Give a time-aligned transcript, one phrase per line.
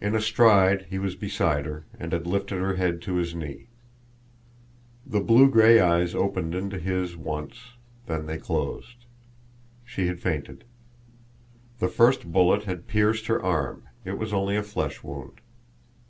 [0.00, 3.68] In a stride he was beside her, and had lifted her head to his knee.
[5.06, 7.74] The blue gray eyes opened into his once,
[8.06, 9.06] then they closed.
[9.84, 10.64] She had fainted.
[11.78, 15.40] The first bullet had pierced her arm; it was only a flesh wound.